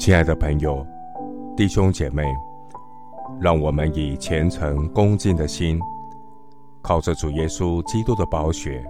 [0.00, 0.84] 亲爱的朋友、
[1.54, 2.24] 弟兄姐妹，
[3.38, 5.78] 让我们以虔诚恭敬的心，
[6.80, 8.82] 靠着主耶稣基督的宝血，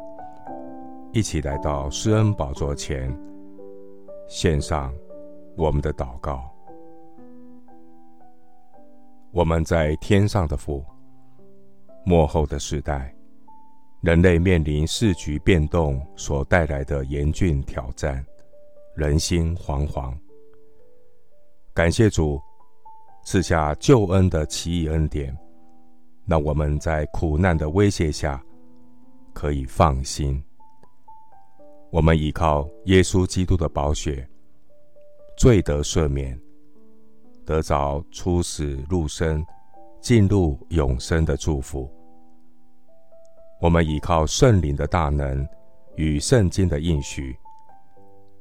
[1.12, 3.12] 一起来到施恩宝座前，
[4.28, 4.94] 献上
[5.56, 6.48] 我们的祷告。
[9.32, 10.84] 我们在天上的父，
[12.04, 13.12] 末后的时代，
[14.00, 18.24] 人类面临世局变动所带来的严峻挑战，
[18.94, 20.14] 人心惶惶。
[21.80, 22.38] 感谢主
[23.24, 25.34] 赐下救恩的奇异恩典，
[26.26, 28.38] 让我们在苦难的威胁下
[29.32, 30.44] 可以放心。
[31.90, 34.28] 我们依靠耶稣基督的宝血，
[35.38, 36.38] 罪得赦免，
[37.46, 39.42] 得着出死入生、
[40.02, 41.90] 进入永生的祝福。
[43.58, 45.48] 我们依靠圣灵的大能
[45.96, 47.34] 与圣经的应许，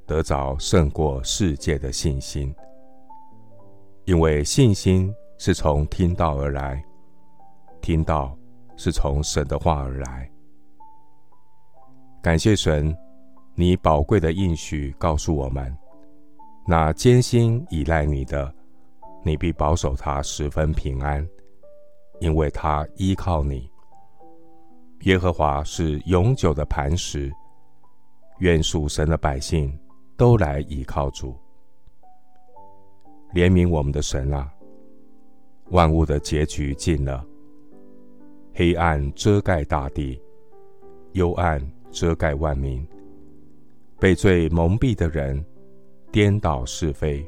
[0.05, 2.53] 得着胜过世界的信心。
[4.09, 6.83] 因为信心是从听道而来，
[7.79, 8.35] 听到
[8.75, 10.27] 是从神的话而来。
[12.19, 12.97] 感谢神，
[13.53, 15.71] 你宝贵的应许告诉我们：
[16.65, 18.52] 那艰辛倚赖你的，
[19.23, 21.23] 你必保守他十分平安，
[22.19, 23.69] 因为他依靠你。
[25.02, 27.31] 耶和华是永久的磐石，
[28.39, 29.71] 愿属神的百姓
[30.17, 31.37] 都来倚靠主。
[33.33, 34.52] 怜悯我们的神啊！
[35.69, 37.25] 万物的结局近了，
[38.53, 40.19] 黑暗遮盖大地，
[41.13, 42.86] 幽暗遮盖万民。
[43.99, 45.44] 被罪蒙蔽的人，
[46.11, 47.25] 颠倒是非，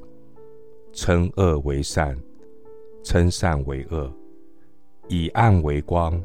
[0.94, 2.18] 称恶为善，
[3.04, 4.10] 称善为恶，
[5.10, 6.22] 以暗为光，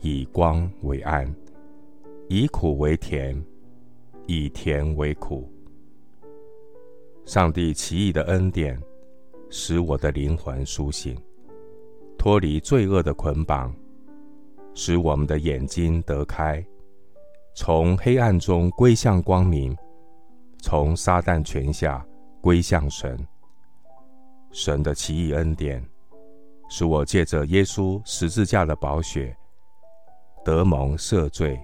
[0.00, 1.32] 以光为暗，
[2.28, 3.40] 以苦为甜，
[4.26, 5.51] 以甜为苦。
[7.24, 8.80] 上帝奇异的恩典，
[9.48, 11.16] 使我的灵魂苏醒，
[12.18, 13.72] 脱离罪恶的捆绑，
[14.74, 16.64] 使我们的眼睛得开，
[17.54, 19.76] 从黑暗中归向光明，
[20.58, 22.04] 从撒旦权下
[22.40, 23.16] 归向神。
[24.50, 25.82] 神的奇异恩典，
[26.68, 29.34] 使我借着耶稣十字架的宝血，
[30.44, 31.58] 得蒙赦罪，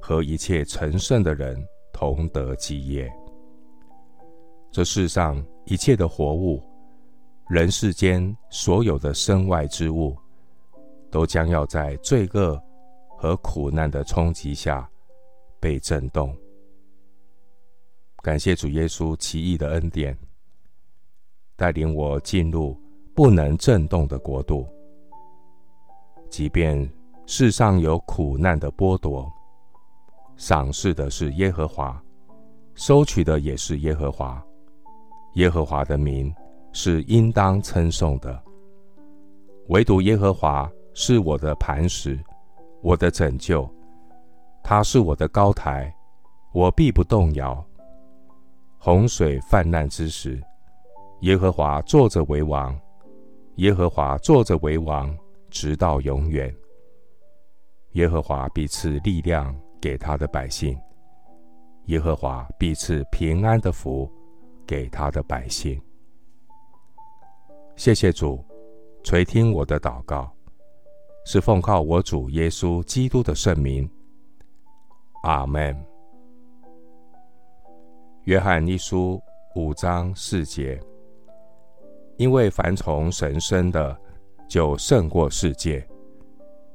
[0.00, 1.56] 和一切成圣的人
[1.92, 3.10] 同得基业。
[4.70, 6.62] 这世上一切的活物，
[7.48, 10.16] 人世间所有的身外之物，
[11.10, 12.60] 都将要在罪恶
[13.16, 14.88] 和苦难的冲击下
[15.58, 16.36] 被震动。
[18.22, 20.16] 感谢主耶稣奇异的恩典，
[21.56, 22.78] 带领我进入
[23.14, 24.66] 不能震动的国度。
[26.28, 26.88] 即便
[27.26, 29.32] 世上有苦难的剥夺，
[30.36, 32.00] 赏赐的是耶和华，
[32.74, 34.44] 收取的也是耶和华。
[35.34, 36.34] 耶和华的名
[36.72, 38.42] 是应当称颂的，
[39.68, 42.18] 唯独耶和华是我的磐石，
[42.82, 43.68] 我的拯救，
[44.62, 45.94] 他是我的高台，
[46.52, 47.64] 我必不动摇。
[48.78, 50.42] 洪水泛滥之时，
[51.20, 52.76] 耶和华坐着为王，
[53.56, 55.16] 耶和华坐着为王，
[55.50, 56.52] 直到永远。
[57.92, 60.78] 耶和华必赐力量给他的百姓，
[61.86, 64.10] 耶和华必赐平安的福。
[64.68, 65.80] 给他的百姓，
[67.74, 68.44] 谢谢主
[69.02, 70.30] 垂听我的祷告，
[71.24, 73.90] 是奉靠我主耶稣基督的圣名。
[75.22, 75.74] 阿门。
[78.24, 79.18] 约翰一书
[79.54, 80.78] 五章四节，
[82.18, 83.98] 因为凡从神生的，
[84.46, 85.80] 就胜过世界；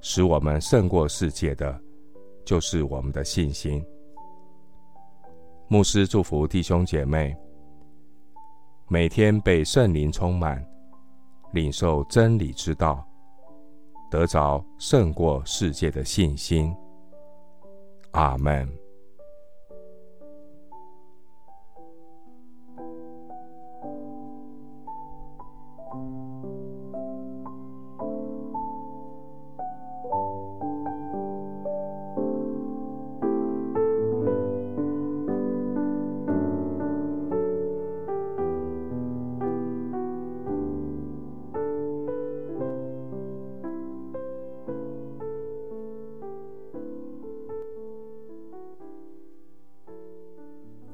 [0.02, 1.80] 使我们胜过世界的，
[2.44, 3.86] 就是我们的信心。
[5.68, 7.38] 牧师祝福弟兄姐妹。
[8.88, 10.64] 每天被圣灵充满，
[11.54, 13.04] 领受真理之道，
[14.12, 16.76] 得着胜过世界的信心。
[18.12, 18.83] 阿门。